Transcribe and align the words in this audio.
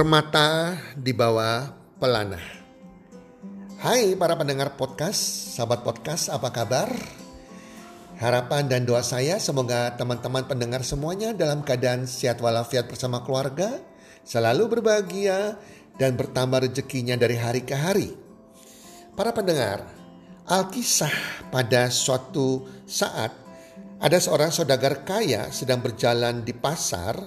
Permata 0.00 0.80
di 0.96 1.12
bawah 1.12 1.76
pelana. 2.00 2.40
Hai 3.84 4.16
para 4.16 4.32
pendengar 4.32 4.72
podcast, 4.80 5.52
sahabat 5.52 5.84
podcast, 5.84 6.32
apa 6.32 6.48
kabar? 6.48 6.88
Harapan 8.16 8.64
dan 8.64 8.88
doa 8.88 9.04
saya 9.04 9.36
semoga 9.36 9.92
teman-teman 10.00 10.48
pendengar 10.48 10.88
semuanya 10.88 11.36
dalam 11.36 11.60
keadaan 11.60 12.08
sehat 12.08 12.40
walafiat 12.40 12.88
bersama 12.88 13.20
keluarga, 13.28 13.76
selalu 14.24 14.80
berbahagia 14.80 15.60
dan 16.00 16.16
bertambah 16.16 16.64
rezekinya 16.64 17.20
dari 17.20 17.36
hari 17.36 17.68
ke 17.68 17.76
hari. 17.76 18.16
Para 19.12 19.36
pendengar, 19.36 19.84
Alkisah 20.48 21.12
pada 21.52 21.92
suatu 21.92 22.64
saat 22.88 23.36
ada 24.00 24.16
seorang 24.16 24.48
saudagar 24.48 25.04
kaya 25.04 25.52
sedang 25.52 25.84
berjalan 25.84 26.40
di 26.40 26.56
pasar 26.56 27.20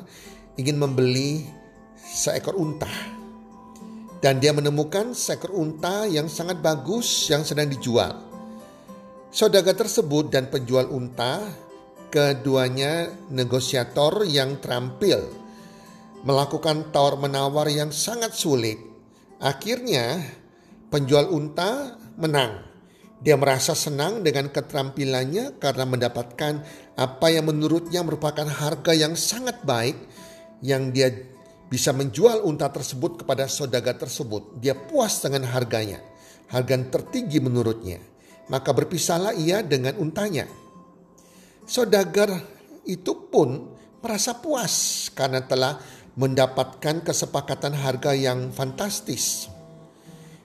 ingin 0.58 0.82
membeli 0.82 1.62
seekor 2.04 2.60
unta. 2.60 2.92
Dan 4.20 4.40
dia 4.40 4.52
menemukan 4.56 5.16
seekor 5.16 5.52
unta 5.56 6.08
yang 6.08 6.28
sangat 6.28 6.60
bagus 6.60 7.28
yang 7.28 7.44
sedang 7.44 7.68
dijual. 7.72 8.20
Saudagar 9.34 9.74
tersebut 9.76 10.30
dan 10.30 10.48
penjual 10.48 10.88
unta, 10.92 11.42
keduanya 12.14 13.10
negosiator 13.34 14.24
yang 14.30 14.62
terampil, 14.62 15.28
melakukan 16.24 16.94
tawar-menawar 16.94 17.68
yang 17.74 17.90
sangat 17.90 18.32
sulit. 18.38 18.78
Akhirnya, 19.42 20.22
penjual 20.94 21.28
unta 21.34 21.98
menang. 22.16 22.70
Dia 23.24 23.40
merasa 23.40 23.74
senang 23.74 24.22
dengan 24.22 24.52
keterampilannya 24.52 25.58
karena 25.58 25.84
mendapatkan 25.88 26.54
apa 26.94 27.28
yang 27.32 27.50
menurutnya 27.50 28.06
merupakan 28.06 28.46
harga 28.46 28.94
yang 28.94 29.18
sangat 29.18 29.64
baik 29.66 29.96
yang 30.62 30.94
dia 30.94 31.33
bisa 31.74 31.90
menjual 31.90 32.46
unta 32.46 32.70
tersebut 32.70 33.26
kepada 33.26 33.50
saudagar 33.50 33.98
tersebut. 33.98 34.62
Dia 34.62 34.78
puas 34.78 35.18
dengan 35.26 35.50
harganya, 35.50 36.06
harga 36.54 36.78
tertinggi 36.78 37.42
menurutnya. 37.42 37.98
Maka 38.54 38.70
berpisahlah 38.78 39.34
ia 39.34 39.66
dengan 39.66 39.98
untanya. 39.98 40.46
Saudagar 41.66 42.30
itu 42.86 43.26
pun 43.34 43.74
merasa 44.06 44.38
puas 44.38 45.10
karena 45.18 45.42
telah 45.42 45.82
mendapatkan 46.14 47.02
kesepakatan 47.02 47.74
harga 47.74 48.14
yang 48.14 48.54
fantastis. 48.54 49.50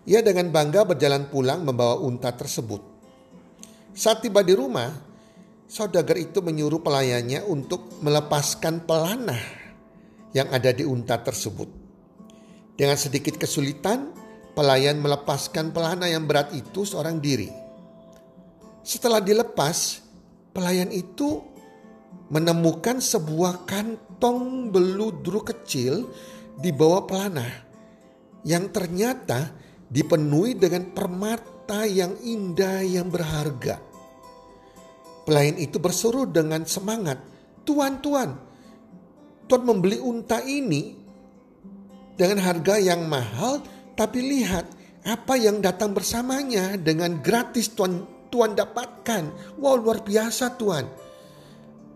Ia 0.09 0.25
dengan 0.25 0.49
bangga 0.49 0.89
berjalan 0.89 1.29
pulang 1.29 1.61
membawa 1.61 2.01
unta 2.01 2.33
tersebut. 2.33 2.81
Saat 3.93 4.25
tiba 4.25 4.41
di 4.41 4.57
rumah, 4.57 4.89
saudagar 5.69 6.17
itu 6.17 6.41
menyuruh 6.41 6.81
pelayannya 6.81 7.45
untuk 7.45 8.01
melepaskan 8.01 8.89
pelanah 8.89 9.68
yang 10.37 10.49
ada 10.53 10.73
di 10.73 10.85
unta 10.85 11.21
tersebut. 11.21 11.69
Dengan 12.79 12.95
sedikit 12.95 13.35
kesulitan, 13.41 14.15
pelayan 14.55 15.03
melepaskan 15.03 15.75
pelana 15.75 16.07
yang 16.07 16.27
berat 16.27 16.55
itu 16.55 16.87
seorang 16.87 17.19
diri. 17.19 17.51
Setelah 18.83 19.21
dilepas, 19.21 20.03
pelayan 20.55 20.91
itu 20.95 21.43
menemukan 22.29 23.01
sebuah 23.01 23.67
kantong 23.67 24.71
beludru 24.73 25.45
kecil 25.45 26.09
di 26.59 26.75
bawah 26.75 27.07
pelana 27.07 27.47
yang 28.43 28.71
ternyata 28.73 29.53
dipenuhi 29.89 30.55
dengan 30.55 30.93
permata 30.93 31.85
yang 31.89 32.17
indah 32.21 32.85
yang 32.85 33.09
berharga. 33.09 33.81
Pelayan 35.25 35.61
itu 35.61 35.77
berseru 35.77 36.25
dengan 36.25 36.65
semangat, 36.65 37.21
"Tuan, 37.69 38.01
tuan, 38.01 38.48
Tuhan 39.49 39.65
membeli 39.65 39.97
unta 39.99 40.45
ini 40.45 40.93
dengan 42.15 42.45
harga 42.45 42.77
yang 42.77 43.09
mahal, 43.09 43.65
tapi 43.97 44.21
lihat 44.21 44.69
apa 45.09 45.35
yang 45.41 45.65
datang 45.65 45.97
bersamanya 45.97 46.77
dengan 46.77 47.25
gratis 47.25 47.73
Tuhan 47.73 48.19
Tuhan 48.29 48.53
dapatkan. 48.55 49.57
Wow 49.57 49.81
luar 49.81 50.05
biasa 50.05 50.61
Tuhan. 50.61 50.85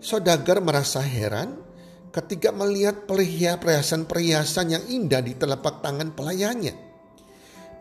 Saudagar 0.03 0.65
merasa 0.65 1.05
heran 1.05 1.61
ketika 2.11 2.51
melihat 2.51 3.05
perhiasan-perhiasan 3.07 4.67
yang 4.73 4.85
indah 4.89 5.23
di 5.23 5.37
telapak 5.37 5.85
tangan 5.85 6.13
pelayannya. 6.13 6.91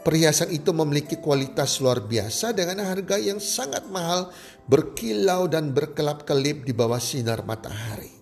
Perhiasan 0.02 0.50
itu 0.50 0.74
memiliki 0.74 1.22
kualitas 1.22 1.78
luar 1.78 2.02
biasa 2.02 2.58
dengan 2.58 2.82
harga 2.90 3.22
yang 3.22 3.38
sangat 3.38 3.86
mahal, 3.94 4.34
berkilau 4.66 5.46
dan 5.46 5.78
berkelap-kelip 5.78 6.66
di 6.66 6.74
bawah 6.74 6.98
sinar 6.98 7.46
matahari. 7.46 8.21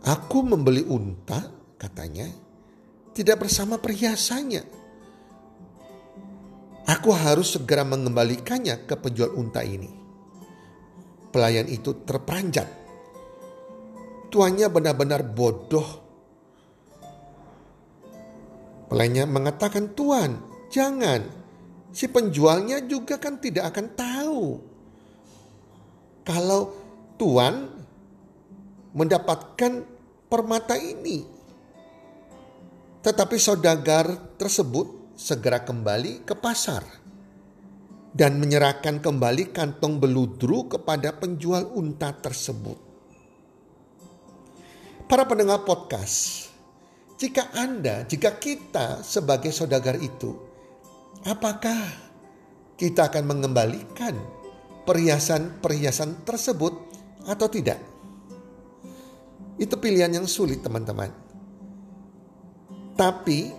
Aku 0.00 0.40
membeli 0.40 0.80
unta, 0.80 1.44
katanya, 1.76 2.24
tidak 3.12 3.44
bersama 3.44 3.76
perhiasannya. 3.76 4.64
Aku 6.88 7.12
harus 7.12 7.54
segera 7.54 7.84
mengembalikannya 7.84 8.88
ke 8.88 8.96
penjual 8.96 9.36
unta 9.36 9.60
ini. 9.60 9.92
Pelayan 11.30 11.68
itu 11.68 12.02
terperanjat. 12.02 12.66
Tuannya 14.32 14.66
benar-benar 14.72 15.22
bodoh. 15.22 15.88
Pelayannya 18.90 19.26
mengatakan, 19.28 19.94
Tuan, 19.94 20.42
jangan. 20.72 21.22
Si 21.94 22.10
penjualnya 22.10 22.82
juga 22.86 23.20
kan 23.22 23.38
tidak 23.38 23.74
akan 23.74 23.86
tahu. 23.94 24.42
Kalau 26.26 26.74
Tuan 27.18 27.79
mendapatkan 28.94 29.86
permata 30.30 30.78
ini. 30.78 31.26
Tetapi 33.00 33.36
saudagar 33.40 34.36
tersebut 34.36 35.16
segera 35.16 35.64
kembali 35.64 36.24
ke 36.24 36.36
pasar 36.36 36.84
dan 38.10 38.36
menyerahkan 38.42 38.98
kembali 38.98 39.54
kantong 39.54 40.02
beludru 40.02 40.66
kepada 40.66 41.14
penjual 41.14 41.70
unta 41.72 42.10
tersebut. 42.12 42.78
Para 45.10 45.26
pendengar 45.26 45.66
podcast, 45.66 46.50
jika 47.18 47.50
Anda, 47.54 48.06
jika 48.06 48.38
kita 48.38 49.02
sebagai 49.02 49.50
saudagar 49.50 49.98
itu, 49.98 50.38
apakah 51.26 51.82
kita 52.78 53.10
akan 53.10 53.26
mengembalikan 53.26 54.14
perhiasan-perhiasan 54.86 56.22
tersebut 56.22 56.74
atau 57.26 57.46
tidak? 57.50 57.89
Itu 59.60 59.76
pilihan 59.76 60.08
yang 60.08 60.24
sulit 60.24 60.64
teman-teman. 60.64 61.12
Tapi 62.96 63.52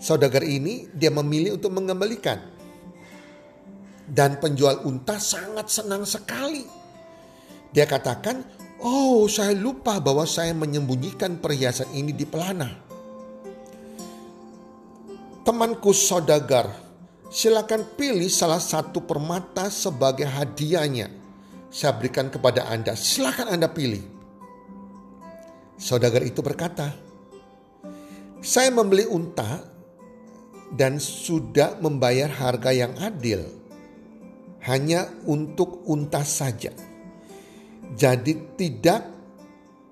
saudagar 0.00 0.40
ini 0.40 0.88
dia 0.96 1.12
memilih 1.12 1.60
untuk 1.60 1.76
mengembalikan. 1.76 2.40
Dan 4.06 4.40
penjual 4.40 4.86
unta 4.88 5.20
sangat 5.20 5.68
senang 5.68 6.08
sekali. 6.08 6.64
Dia 7.74 7.84
katakan, 7.84 8.40
oh 8.80 9.28
saya 9.28 9.52
lupa 9.52 10.00
bahwa 10.00 10.24
saya 10.24 10.56
menyembunyikan 10.56 11.36
perhiasan 11.36 11.92
ini 11.92 12.16
di 12.16 12.24
pelana. 12.24 12.72
Temanku 15.44 15.92
saudagar, 15.92 16.72
silakan 17.28 17.84
pilih 17.98 18.30
salah 18.32 18.62
satu 18.62 19.04
permata 19.04 19.68
sebagai 19.68 20.24
hadiahnya 20.24 21.26
saya 21.76 21.92
berikan 21.92 22.32
kepada 22.32 22.64
Anda. 22.72 22.96
Silakan 22.96 23.52
Anda 23.52 23.68
pilih. 23.68 24.15
Saudagar 25.76 26.24
itu 26.24 26.40
berkata, 26.40 26.92
saya 28.40 28.72
membeli 28.72 29.04
unta 29.04 29.60
dan 30.72 30.96
sudah 30.98 31.78
membayar 31.78 32.32
harga 32.32 32.72
yang 32.72 32.96
adil 32.96 33.44
hanya 34.66 35.06
untuk 35.28 35.86
unta 35.86 36.26
saja. 36.26 36.74
Jadi 37.94 38.58
tidak 38.58 39.16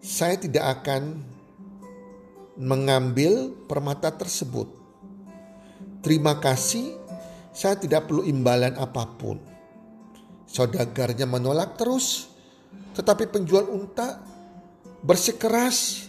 saya 0.04 0.36
tidak 0.36 0.82
akan 0.82 1.24
mengambil 2.60 3.54
permata 3.64 4.12
tersebut. 4.12 4.68
Terima 6.04 6.36
kasih, 6.36 6.92
saya 7.56 7.80
tidak 7.80 8.12
perlu 8.12 8.26
imbalan 8.28 8.76
apa 8.76 9.08
pun. 9.16 9.40
Saudagarnya 10.44 11.24
menolak 11.24 11.80
terus, 11.80 12.28
tetapi 12.92 13.32
penjual 13.32 13.64
unta 13.72 14.20
bersikeras 15.04 16.08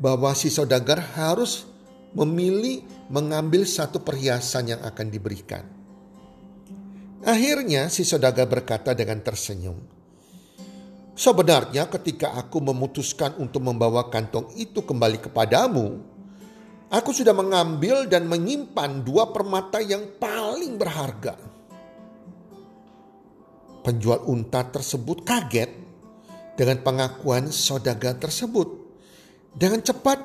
bahwa 0.00 0.32
si 0.32 0.48
saudagar 0.48 0.96
harus 1.12 1.68
memilih 2.16 2.80
mengambil 3.12 3.68
satu 3.68 4.00
perhiasan 4.00 4.72
yang 4.72 4.80
akan 4.80 5.06
diberikan. 5.12 5.62
Akhirnya 7.20 7.92
si 7.92 8.00
saudagar 8.00 8.48
berkata 8.48 8.96
dengan 8.96 9.20
tersenyum, 9.20 9.76
Sebenarnya 11.12 11.84
ketika 11.92 12.32
aku 12.32 12.64
memutuskan 12.64 13.36
untuk 13.36 13.60
membawa 13.60 14.08
kantong 14.08 14.56
itu 14.56 14.80
kembali 14.80 15.20
kepadamu, 15.20 16.00
aku 16.88 17.12
sudah 17.12 17.36
mengambil 17.36 18.08
dan 18.08 18.24
menyimpan 18.24 19.04
dua 19.04 19.28
permata 19.28 19.84
yang 19.84 20.16
paling 20.16 20.80
berharga 20.80 21.36
Penjual 23.80 24.28
unta 24.28 24.60
tersebut 24.68 25.24
kaget 25.24 25.79
dengan 26.60 26.76
pengakuan 26.84 27.48
saudagar 27.48 28.20
tersebut. 28.20 28.68
Dengan 29.56 29.80
cepat 29.80 30.20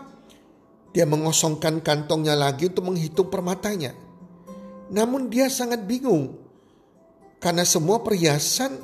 dia 0.92 1.08
mengosongkan 1.08 1.80
kantongnya 1.80 2.36
lagi 2.36 2.68
untuk 2.68 2.92
menghitung 2.92 3.32
permatanya. 3.32 3.96
Namun 4.92 5.32
dia 5.32 5.48
sangat 5.48 5.88
bingung 5.88 6.36
karena 7.40 7.64
semua 7.64 8.04
perhiasan 8.04 8.76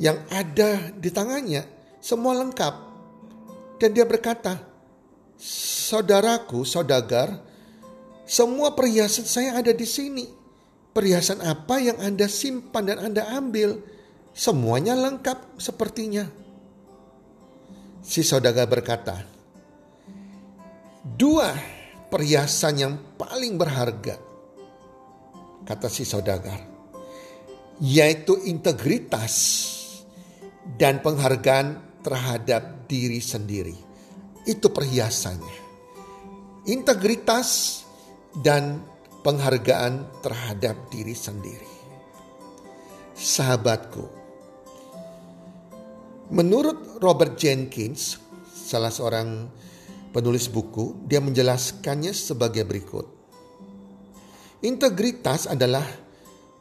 yang 0.00 0.16
ada 0.32 0.96
di 0.96 1.12
tangannya 1.12 1.68
semua 2.00 2.32
lengkap. 2.40 2.74
Dan 3.76 3.92
dia 3.92 4.08
berkata, 4.08 4.56
"Saudaraku, 5.36 6.64
saudagar, 6.64 7.36
semua 8.24 8.72
perhiasan 8.72 9.28
saya 9.28 9.60
ada 9.60 9.76
di 9.76 9.84
sini." 9.84 10.24
Perhiasan 10.96 11.44
apa 11.44 11.80
yang 11.84 12.00
Anda 12.00 12.28
simpan 12.28 12.88
dan 12.88 13.00
Anda 13.00 13.28
ambil? 13.36 13.80
Semuanya 14.32 14.96
lengkap 14.96 15.60
sepertinya. 15.60 16.41
Si 18.02 18.26
saudagar 18.26 18.66
berkata, 18.66 19.22
dua 21.06 21.54
perhiasan 22.10 22.74
yang 22.74 22.94
paling 23.14 23.54
berharga, 23.54 24.18
kata 25.62 25.86
si 25.86 26.02
saudagar, 26.02 26.60
yaitu 27.78 28.36
integritas 28.50 29.34
dan 30.76 30.98
penghargaan 30.98 32.02
terhadap 32.02 32.90
diri 32.90 33.22
sendiri. 33.22 33.78
Itu 34.42 34.74
perhiasannya. 34.74 35.62
Integritas 36.66 37.82
dan 38.42 38.82
penghargaan 39.22 40.22
terhadap 40.22 40.90
diri 40.90 41.14
sendiri. 41.14 41.70
Sahabatku, 43.14 44.21
menurut 46.32 46.98
Robert 47.04 47.36
Jenkins, 47.36 48.16
salah 48.48 48.88
seorang 48.88 49.52
penulis 50.10 50.48
buku, 50.48 51.04
dia 51.04 51.20
menjelaskannya 51.20 52.16
sebagai 52.16 52.64
berikut. 52.64 53.06
Integritas 54.64 55.44
adalah 55.44 55.84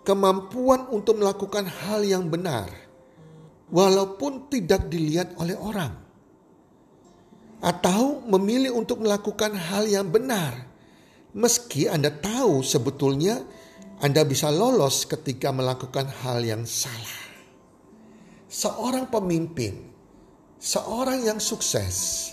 kemampuan 0.03 0.91
untuk 0.91 1.23
melakukan 1.23 1.65
hal 1.65 2.03
yang 2.03 2.27
benar, 2.27 2.67
walaupun 3.71 4.51
tidak 4.51 4.91
dilihat 4.91 5.33
oleh 5.39 5.55
orang, 5.55 5.95
atau 7.63 8.19
memilih 8.27 8.75
untuk 8.75 8.99
melakukan 8.99 9.55
hal 9.55 9.87
yang 9.87 10.11
benar 10.11 10.71
Meski 11.31 11.87
Anda 11.87 12.11
tahu 12.11 12.59
sebetulnya 12.59 13.39
Anda 14.03 14.27
bisa 14.27 14.51
lolos 14.51 15.07
ketika 15.07 15.55
melakukan 15.55 16.11
hal 16.23 16.43
yang 16.43 16.67
salah. 16.67 17.30
Seorang 18.51 19.07
pemimpin, 19.07 19.79
seorang 20.59 21.23
yang 21.23 21.39
sukses, 21.39 22.27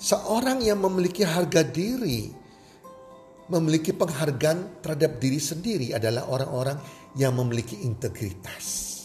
seorang 0.00 0.64
yang 0.64 0.80
memiliki 0.80 1.28
harga 1.28 1.60
diri, 1.60 2.32
memiliki 3.52 3.92
penghargaan 3.92 4.80
terhadap 4.80 5.20
diri 5.20 5.36
sendiri 5.36 5.92
adalah 5.92 6.24
orang-orang 6.24 6.80
yang 7.20 7.36
memiliki 7.36 7.84
integritas. 7.84 8.96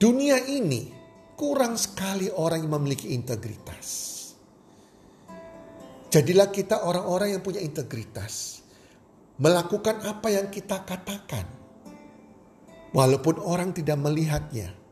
Dunia 0.00 0.40
ini 0.48 0.88
kurang 1.36 1.76
sekali 1.76 2.32
orang 2.32 2.64
yang 2.64 2.72
memiliki 2.80 3.12
integritas. 3.12 4.16
Jadilah 6.08 6.48
kita 6.48 6.80
orang-orang 6.80 7.36
yang 7.36 7.44
punya 7.44 7.60
integritas. 7.60 8.64
Melakukan 9.36 10.00
apa 10.00 10.32
yang 10.32 10.48
kita 10.48 10.80
katakan. 10.88 11.44
Walaupun 12.96 13.36
orang 13.36 13.76
tidak 13.76 14.00
melihatnya. 14.00 14.85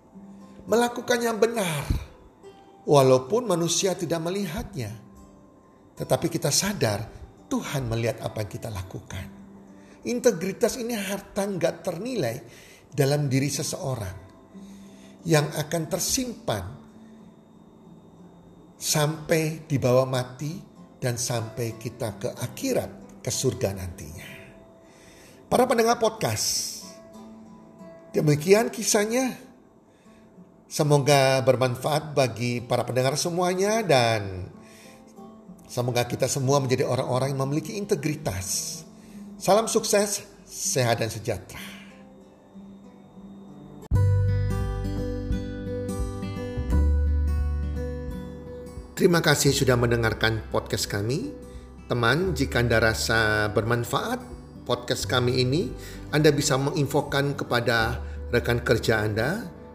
Melakukan 0.65 1.21
yang 1.21 1.37
benar. 1.37 1.85
Walaupun 2.85 3.49
manusia 3.49 3.97
tidak 3.97 4.21
melihatnya. 4.21 4.93
Tetapi 5.97 6.27
kita 6.29 6.53
sadar 6.53 7.05
Tuhan 7.49 7.89
melihat 7.89 8.25
apa 8.25 8.45
yang 8.45 8.51
kita 8.51 8.69
lakukan. 8.73 9.27
Integritas 10.05 10.77
ini 10.77 10.93
harta 10.93 11.49
nggak 11.49 11.75
ternilai 11.81 12.37
dalam 12.93 13.29
diri 13.29 13.49
seseorang. 13.49 14.17
Yang 15.25 15.47
akan 15.57 15.83
tersimpan 15.89 16.65
sampai 18.77 19.65
di 19.65 19.77
bawah 19.81 20.05
mati 20.05 20.61
dan 21.01 21.17
sampai 21.17 21.81
kita 21.81 22.21
ke 22.21 22.29
akhirat, 22.37 23.21
ke 23.25 23.31
surga 23.33 23.73
nantinya. 23.73 24.29
Para 25.49 25.65
pendengar 25.65 25.97
podcast, 26.01 26.81
demikian 28.13 28.69
kisahnya. 28.69 29.44
Semoga 30.65 31.45
bermanfaat 31.45 32.17
bagi 32.17 32.65
para 32.65 32.89
pendengar 32.89 33.21
semuanya 33.21 33.85
dan 33.85 34.49
semoga 35.69 36.09
kita 36.09 36.25
semua 36.25 36.57
menjadi 36.57 36.89
orang-orang 36.89 37.37
yang 37.37 37.45
memiliki 37.45 37.77
integritas. 37.77 38.81
Salam 39.37 39.69
sukses, 39.69 40.25
sehat 40.49 41.05
dan 41.05 41.13
sejahtera. 41.13 41.61
Terima 48.95 49.21
kasih 49.21 49.53
sudah 49.53 49.77
mendengarkan 49.77 50.49
podcast 50.49 50.89
kami. 50.89 51.35
Teman, 51.91 52.33
jika 52.33 52.65
Anda 52.65 52.81
rasa 52.81 53.53
bermanfaat 53.53 54.23
podcast 54.65 55.05
kami 55.05 55.45
ini, 55.45 55.69
Anda 56.09 56.33
bisa 56.33 56.57
menginfokan 56.57 57.37
kepada 57.37 58.01
rekan 58.33 58.65
kerja 58.65 59.05
Anda, 59.05 59.45